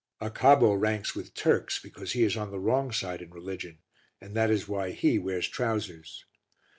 Acabbo 0.19 0.73
ranks 0.73 1.13
with 1.13 1.35
Turks 1.35 1.77
because 1.77 2.13
he 2.13 2.23
is 2.23 2.35
on 2.35 2.49
the 2.49 2.57
wrong 2.57 2.91
side 2.91 3.21
in 3.21 3.29
religion 3.29 3.77
and 4.19 4.35
that 4.35 4.49
is 4.49 4.67
why 4.67 4.89
he 4.89 5.19
wears 5.19 5.47
trousers. 5.47 6.25